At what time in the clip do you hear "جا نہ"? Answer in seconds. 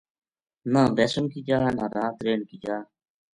1.47-1.85